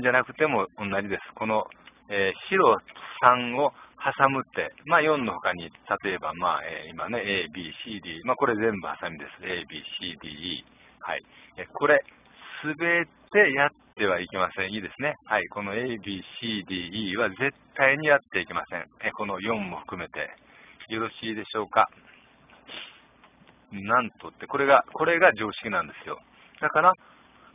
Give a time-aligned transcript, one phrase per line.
[0.00, 1.20] じゃなくても同じです。
[1.34, 1.66] この、
[2.08, 2.78] えー、白
[3.22, 5.70] 3を挟むって、まあ4の他に、
[6.04, 9.44] 例えばまあ、えー、今ね、A, B, C, D、まあこれ全部挟みです。
[9.44, 10.64] A, B, C, D, E。
[11.00, 11.22] はい。
[11.58, 12.02] えこれ、
[12.62, 14.72] すべてやってはいけません。
[14.72, 15.14] いいですね。
[15.26, 15.48] はい。
[15.48, 18.86] この A, B, C, D, E は絶対にやっていけません。
[19.02, 20.30] えこの4も含めて。
[20.88, 21.88] よろしいでしょうか？
[23.72, 26.18] なんとって、これが、これが常識なんですよ。
[26.60, 26.92] だから、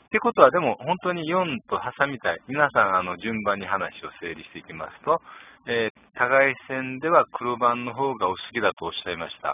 [0.08, 2.40] ってことはでも本当に4と挟みたい。
[2.48, 5.20] 皆さんあの順番に話を整理していきますと、
[5.68, 9.52] えー、互い線では黒番の方がお好きだとおっしゃいました。
[9.52, 9.54] っ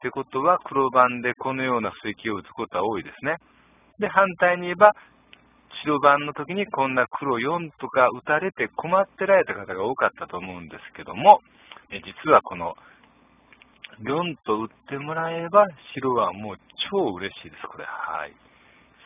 [0.00, 3.36] てことは黒番でこのような布石を打つことは多いですね。
[3.98, 4.92] で、反対に言えば、
[5.82, 11.40] 白番の時にこんな黒4とか打たれて困ってられた方が多かったと思うんですけども、
[11.90, 12.74] え実はこの
[14.02, 16.56] 4と打ってもらえば白はもう
[16.90, 17.84] 超嬉しいです、これ。
[17.84, 18.32] はい。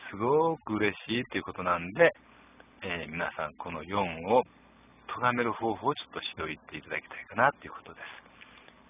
[0.09, 2.13] すごく嬉しいということなんで、
[2.81, 4.43] えー、皆さんこの4を
[5.07, 8.05] 咎める方法をちょっと指導言っていただきたいかなということです。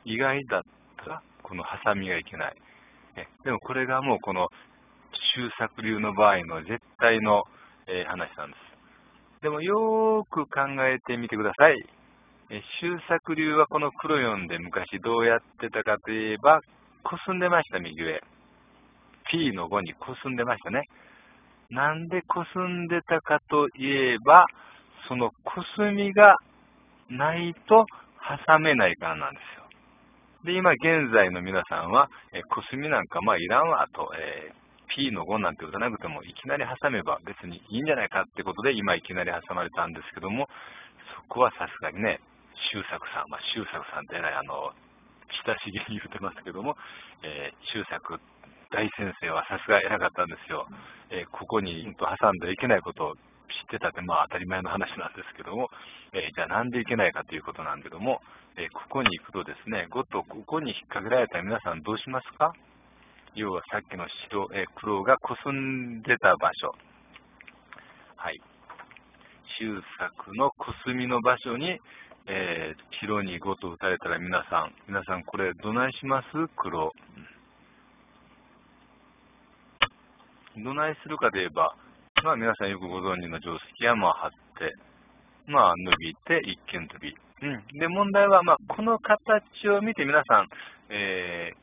[0.06, 0.62] 意外だっ
[0.98, 2.56] たら、このハサミがいけない。
[3.16, 4.48] えでもこれがもうこの
[5.36, 7.44] 周作流の場合の絶対の、
[7.88, 9.42] えー、話なんです。
[9.42, 11.86] でもよーく考えてみてください。
[12.52, 16.62] え周作流はこの黒4で昔どうやってたかといえば、
[17.04, 18.22] こすんでました、右上。
[19.32, 20.88] P の5にこすんでましたね。
[21.70, 24.46] なんでこすんでたかといえば、
[25.08, 25.36] そのく
[25.76, 26.36] すみが
[27.10, 27.86] ないと
[28.48, 29.66] 挟めないからなんですよ。
[30.46, 40.48] で、今現在の皆さんは、えくすみなんかまあいらんわと、えー、P の5なんて打たなくてもいきなり挟めば別にいいんじゃないかってことで今いきなり挟まれたんですけども、
[41.16, 42.20] そこはさすがにね、
[42.74, 44.74] 周作さん、まあ周作さんってね、あの、
[45.46, 46.76] 親しげに言ってますけども、
[47.22, 48.20] えー、周作
[48.72, 50.68] 大先生はさすが偉かったんですよ。
[51.10, 53.22] えー、ここに挟んではいけないことを知っ
[53.72, 55.70] てたって、まあ当たり前の話なんですけども、
[56.14, 58.22] えー、じゃあなんでいけないかということなんけども、
[58.58, 62.54] えー、ここに行くとですね、ごとここに引っ掛けられた皆さんどうしますか？
[63.36, 66.76] 要はさっきの白、え黒がこすんでた場所。
[68.18, 68.40] はい。
[69.60, 71.80] 周作のくすみの場所に、
[72.28, 76.28] え、白に5と打たれたら皆さん、皆さんこれどないします？
[76.56, 76.92] 黒。
[80.64, 81.76] どないするかで言えば、
[82.24, 84.76] まあ皆さんよくご存知の定石はまあ貼って、
[85.48, 87.16] まあ伸びて一見飛び。
[87.42, 87.80] うん。
[87.80, 90.48] で、問題は、まあこの形を見て皆さん、
[90.90, 91.54] え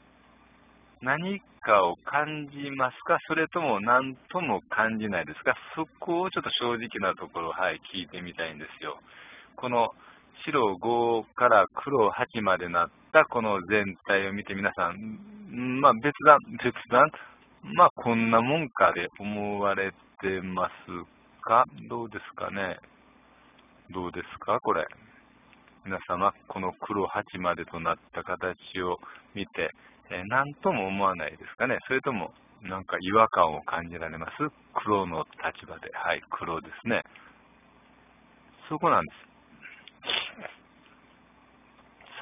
[1.03, 3.19] ー、何かを感じますか？
[3.29, 5.55] それとも何とも感じないですか？
[5.75, 8.99] そこをちょっと正直なところ、はい、聞いてみたいんですよ。
[9.57, 9.91] この
[10.45, 17.11] 白5から黒8までなったこの全体を見て皆さん、まあ別段、別段、
[17.75, 20.73] まあ、こんなもんかで思われてます
[21.43, 21.65] か？
[21.89, 22.79] どうですかね？
[23.91, 24.61] どうですか？
[24.61, 24.87] これ。
[25.85, 28.99] 皆様、この黒8までとなった形を
[29.35, 29.71] 見て、
[30.11, 31.79] えー、何とも思わないですかね？
[31.89, 32.33] それとも、
[32.63, 34.33] なんか違和感を感じられます？
[34.75, 35.91] 黒の立場で。
[35.93, 37.03] はい、黒ですね。
[38.69, 39.17] そこなんです。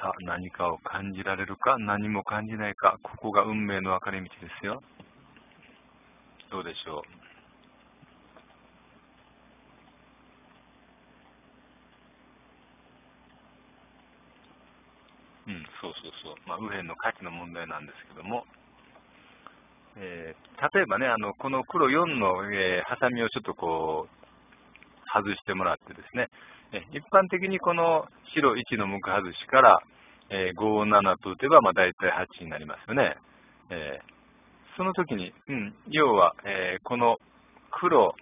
[0.01, 4.81] さあ、何かを感じられるか、何も感じないか、ここが運命の分かれ道ですよ。
[6.51, 7.03] どうでしょ
[15.47, 15.51] う？
[15.51, 16.35] うん、そうそうそう。
[16.47, 18.45] まあ、右辺の価値の問題なんですけども、
[19.97, 24.15] えー、例えばね、あの、この黒4の、えー、ハサミをちょっとこう、
[25.13, 26.29] 外してもらってですね、
[26.73, 29.79] え一般的にこの白1の向く外しから、
[30.29, 33.15] えー、5、7と打てば、まあ、大体8になりますよね。
[33.69, 34.14] えー
[34.77, 37.17] その時に、うん、要は、えー、この
[37.71, 38.13] 黒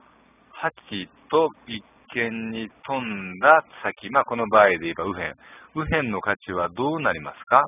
[0.62, 1.84] 8と一
[2.16, 5.34] 見に飛んだ先、まあ、この場合で言えば右辺。
[5.75, 7.66] 右辺の価値はどうなりますか？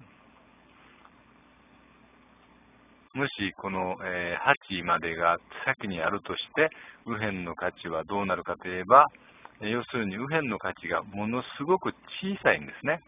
[3.16, 6.70] もしこの、えー、8までが先にあるとして、
[7.06, 9.06] 右辺の価値はどうなるかといえば、
[9.62, 13.00] 要するに右辺の価値がものすごく小さいんですね。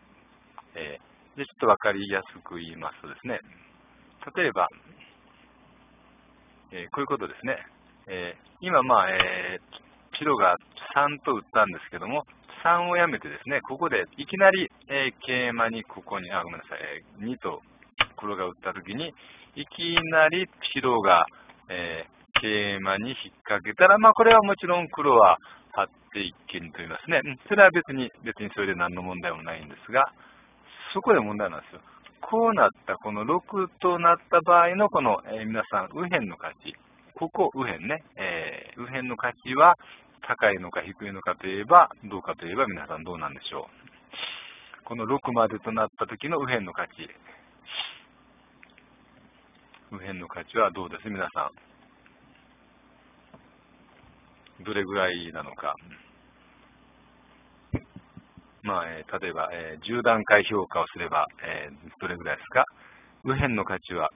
[0.76, 3.42] えー、でちょっとわかりやすく言いますとですね、
[4.36, 4.70] 例えば、
[6.72, 7.58] えー、こういうことですね。
[8.08, 10.58] えー、今、まあ、えー、白が
[10.96, 12.26] 3と打ったんですけども、
[12.64, 16.80] 3をやめてですね、ここでいきなり、えー、桂馬にここに、あ、ごめんなさい、
[17.20, 17.62] えー、2と
[18.18, 19.14] 黒が打ったときに、
[19.56, 21.26] いきなり白が、
[21.70, 25.38] えー、桂馬に引っ掛けたら、まあ、これはもちろん黒は
[25.74, 27.22] 張って一見と言いますね。
[27.48, 30.12] それは別に、別にそれで何の問題もないんですが、
[30.94, 31.82] そこで問題なんですよ。
[32.30, 36.76] こうなった、この6となった場合のこの、えー、皆さん、右辺の価値。
[37.16, 38.04] ここ、右辺ね。
[38.18, 39.78] えー、右辺の価値は
[40.28, 43.70] 高いのか低いのかといえば、どうかといえば皆さんどうなんでしょ
[44.82, 44.84] う。
[44.84, 47.10] この6までとなった時の右辺の価値。
[49.92, 51.10] 右辺の価値はどうです？
[51.10, 51.50] 皆さ
[54.60, 54.64] ん。
[54.66, 55.76] どれぐらいなのか。
[58.68, 62.66] まあ、え、例えば、えー、10段階評価をすれば、えー、どれぐらいですか？
[63.24, 64.10] 右辺の価値は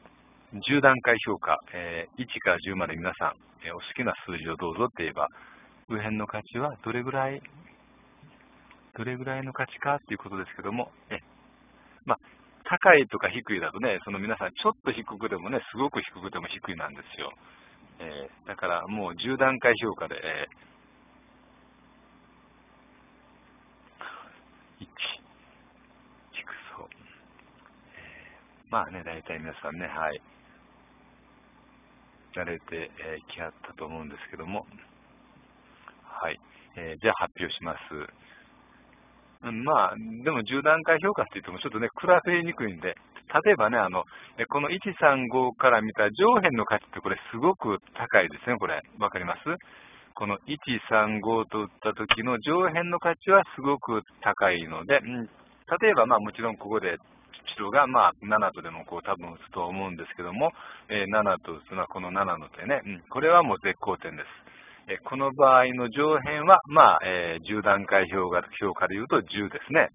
[0.53, 3.33] 10段階評価、え1から10まで皆さん、
[3.65, 5.27] えお好きな数字をどうぞって言えば、
[5.88, 7.42] 右辺の価値はどれぐらい、
[8.98, 9.95] どれぐらいの価値か？
[9.95, 11.19] っていうことですけども、え
[12.04, 12.18] まあ、
[12.65, 17.31] 高いとか低いだとね、その皆さんちょっと低くでもね、すごく低くても低いなんですよ。
[18.00, 20.47] えだからもう10段階評価で、え
[28.71, 30.21] まあね、大体皆さんね、はい、
[32.33, 32.89] 慣れて
[33.27, 34.65] き、えー、はったと思うんですけども、
[36.06, 36.39] はい、
[36.77, 37.79] えー、じゃあ発表します。
[39.44, 42.95] うん、まあ、でも10段階評価って言ってもちょっとね、比べにくいんで、
[43.44, 44.06] 例えばね、あの、
[44.50, 48.81] この135から見た上辺の価値ってこれすごく高いですね、これ。
[49.00, 49.39] わかります？
[50.13, 51.19] この135
[51.50, 55.25] と打った時の上辺の価値はすごく高いので、うん、
[55.81, 56.97] 例えばまあもちろんここで
[57.57, 60.51] 白がまあ7とでもこう多分打つと思うんですけども、
[60.89, 64.51] えー、7と打つのはこの7の手ね、うん、これはもう絶好点です。
[64.88, 69.89] えこの場合の上辺は、まあえー、10段階評価評価でいうと10ですね。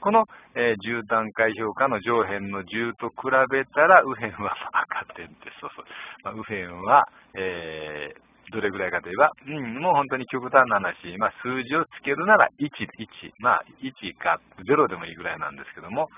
[0.00, 5.60] この、えー、10段階評価の上辺の10と比べたら右辺は赤点です。
[5.60, 5.86] そうそう。
[6.22, 16.08] まあ、右辺は、えー、どれぐらいかといえば、うん、もう本当に極端な話、まあ、数字をつけるなら1、1、まあ、1か0でもいいぐらいなんですけども、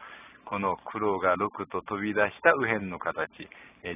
[0.48, 3.20] この黒が6と飛び出した右辺の形、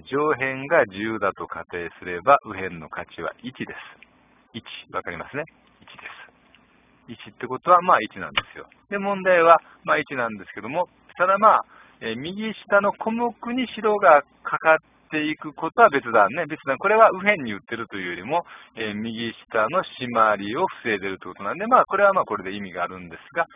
[0.04, 4.60] 上辺が10だと仮定すれば右辺の価値は1です。
[4.92, 5.44] 1、わかりますね
[5.80, 7.30] ?1 です。
[7.30, 8.68] 1ってことはまあ1なんですよ。
[8.90, 11.64] で、問題はまあ1なんですけども、ただまあ、
[12.02, 14.78] え右下の小目に白がかかっ
[15.10, 18.44] ていくことは別段ね、別段、これは右辺に売ってるというよりも、
[18.76, 23.46] え右下の締まりを防いでるということなんで、まあこれはまあこれで意味があるんですが、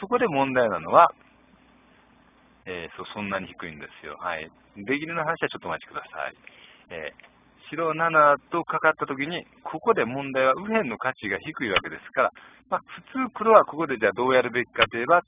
[0.00, 1.10] そこで問題なのは、
[2.66, 4.16] えー、そそんなに低いんですよ。
[4.18, 4.50] はい。
[4.76, 6.34] 出切りの話はちょっとお待ちください。
[6.90, 12.30] えー、白7とかかったときに、ここで問題は右辺の価値が低いわけですから、
[12.70, 12.80] まあ、
[13.12, 15.22] 普通黒はここでじゃあどうやるべきかといえば、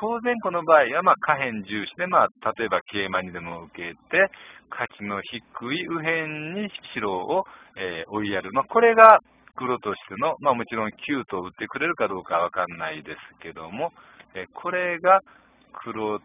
[0.00, 4.30] 当然この場合はま可変重視で、まあ、例えば桂馬にでも受けて、
[4.70, 7.44] 価値の低い右辺に白を、
[7.76, 8.52] えー、追いやる。
[8.52, 9.18] まあ、これが
[9.56, 10.92] 黒としての、まあ、もちろん9
[11.28, 13.92] と打ってくれるかどうかわかんないですけども、
[14.34, 15.20] えー、これが
[15.82, 16.24] 黒と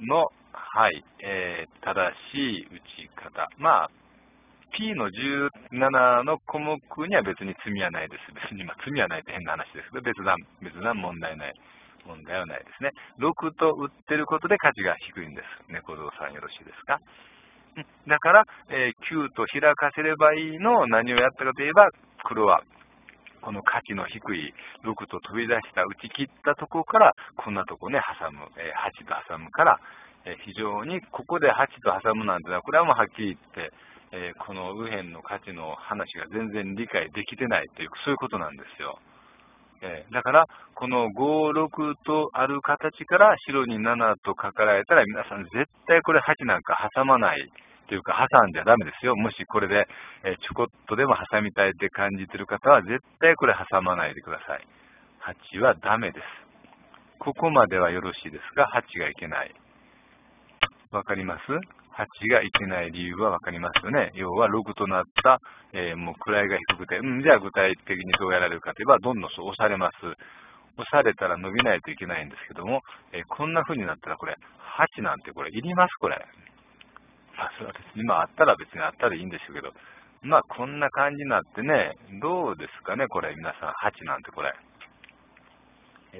[0.00, 3.48] の、はい、えー、正しい打ち方。
[3.58, 3.90] まあ、
[4.72, 8.32] P の17の項目には別に罪はないです。
[8.32, 11.52] 別に、まあ、罪はないって変な話ですけど、別段、別段問題ない。
[12.04, 12.90] 問題はないですね。
[13.20, 15.72] 6と打ってることで価値が低いんです。
[15.72, 16.98] 猫蔵さんよろしいですか？
[18.08, 21.88] だから、えー、9と開かせればいいのを何をやったかといえば、
[22.24, 22.62] 黒は
[23.42, 24.54] この価値の低い
[24.84, 29.80] 6と飛び出した打ち切ったとこから、こんなとこね、挟む、えー、8と挟むから、
[30.24, 33.72] えー、非常にここで8と挟むなんてのは、これはもうはっきり言って、
[34.12, 38.98] えー、この右辺の価値の話が全然理解できてないという、そういうことなんですよ。
[39.82, 47.50] えだから、この5、6とある形から白に7と書かれたら、皆さん絶対これ8なんか挟まない。
[47.88, 49.16] というか、挟んじゃダメですよ。
[49.16, 49.86] もしこれで、
[50.24, 54.66] えちょこっとでも挟みたいって感じてる方は、絶対これ挟まないでください。
[55.54, 56.26] 8はダメです。
[57.18, 59.54] ここまではよろしいですが、8がいけない。
[60.90, 64.10] わかります ?8 がいけない理由はわかりますよね。
[64.14, 65.38] 要は6となった、
[65.72, 69.94] えー、もう位が低くて、うん、じゃあ具体的にどうやられるかといえば、どんどん押されます。
[70.04, 74.36] 押されたら伸びないといけないんですけども、えー、こんな風になったらこれ、
[74.98, 75.94] 8なんてこれいります？
[76.00, 76.26] これ。
[77.36, 79.72] まあ、それは別に、まあ、あったら別にあったらいいんでしょうけど、
[80.22, 84.54] まあ、こんな感じになってね、どうですかね、これ、皆さん、8なんてこれ。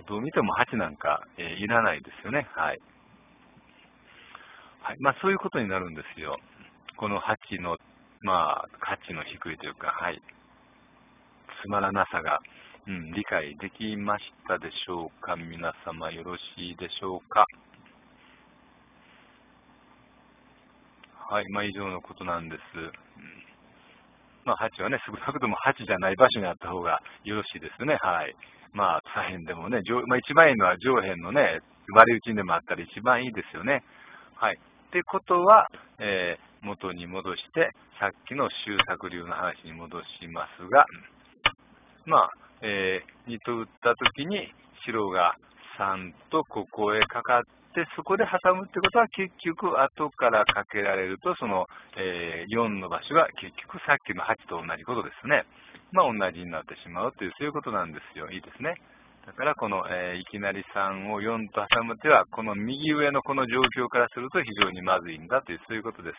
[0.08, 2.48] どう見ても8なんか、えいらないですよね。
[2.54, 2.80] はい。
[4.80, 4.96] はい。
[5.00, 6.38] まあ、そういうことになるんですよ。
[6.96, 7.78] この8の、
[8.22, 10.20] まあ、価値の低いというか、はい。
[11.62, 12.40] つまらなさが、
[12.88, 17.46] うん、理解できましたでしょうか皆様よろしいでしょうか
[21.32, 22.60] はい、まあ、以上のことなんです。
[24.44, 27.96] まあ、8はね、少なくとも8じゃない場所にあった方がよろしいですね。
[28.02, 28.36] はい。
[28.74, 31.60] まあ、左辺でもね、上まあ、一番いいのは上辺のね、
[31.94, 33.82] 割り打ちでもあったら一番いいですよね。
[34.36, 34.56] はい。
[34.56, 40.84] ってことは、えー、元に戻して、さっきの周作流の話に戻しますが、
[42.04, 44.52] まあ、えー、2と打った時に
[44.84, 45.34] 白が
[45.78, 47.42] 3とここへかかっ
[47.74, 55.44] で、そこで挟むってことは結局後からかけられると、その、えー、4の場所が結局さっきの8と同じことですね。
[55.90, 58.30] まあ同じになってしまうという、そういうことなんですよ。
[58.30, 58.74] いいですね。
[59.26, 66.16] だからこの、えー、いきなり3を4と挟む手は、この右上のこの状況からすると非常にまずいんだという、そういうことです。